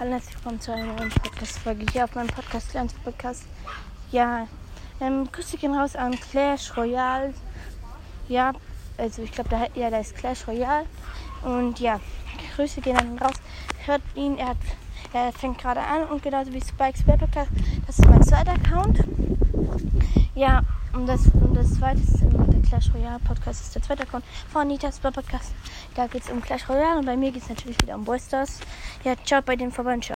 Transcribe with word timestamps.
Hallo, 0.00 0.12
herzlich 0.12 0.34
willkommen 0.36 0.60
zu 0.62 0.72
einer 0.72 0.94
neuen 0.94 1.10
Podcast-Folge 1.10 1.84
hier 1.92 2.04
auf 2.04 2.14
meinem 2.14 2.28
Podcast, 2.28 2.72
Lernst 2.72 3.04
Podcast. 3.04 3.44
Ja, 4.10 4.46
ähm, 4.98 5.30
Grüße 5.30 5.58
gehen 5.58 5.74
raus 5.74 5.94
an 5.94 6.18
Clash 6.18 6.74
Royale. 6.74 7.34
Ja, 8.26 8.54
also 8.96 9.20
ich 9.20 9.30
glaube, 9.30 9.50
da, 9.50 9.66
ja, 9.74 9.90
da 9.90 9.98
ist 9.98 10.16
Clash 10.16 10.48
Royale. 10.48 10.86
Und 11.42 11.80
ja, 11.80 12.00
Grüße 12.56 12.80
gehen 12.80 12.96
an 12.96 13.08
ihn 13.08 13.18
raus. 13.18 13.34
Hört 13.84 14.00
ihn, 14.14 14.38
er, 14.38 14.48
hat, 14.48 14.56
er 15.12 15.32
fängt 15.34 15.58
gerade 15.58 15.80
an 15.80 16.04
und 16.04 16.22
genauso 16.22 16.50
wie 16.54 16.62
Spikes 16.62 17.06
Web 17.06 17.20
Podcast. 17.20 17.50
Das 17.86 17.98
ist 17.98 18.08
mein 18.08 18.22
zweiter 18.22 18.52
Account. 18.52 19.04
Ja, 20.34 20.62
und 20.94 21.04
das, 21.04 21.26
und 21.26 21.52
das 21.54 21.74
zweite 21.74 22.00
ist 22.00 22.22
der 22.22 22.62
Clash 22.62 22.90
Royale 22.94 23.18
Podcast, 23.18 23.60
ist 23.60 23.74
der 23.74 23.82
zweite 23.82 24.04
Account 24.04 24.24
von 24.50 24.66
Nitas 24.66 24.98
Podcast. 24.98 25.52
Da 25.94 26.06
geht 26.06 26.22
es 26.22 26.30
um 26.30 26.40
Clash 26.40 26.68
Royale 26.68 26.98
und 26.98 27.06
bei 27.06 27.16
mir 27.16 27.32
geht 27.32 27.42
es 27.42 27.48
natürlich 27.48 27.80
wieder 27.82 27.94
um 27.94 28.04
Boysters. 28.04 28.60
Ja, 29.04 29.14
ciao 29.24 29.42
bei 29.42 29.56
den. 29.56 29.72
Ciao. 29.72 30.00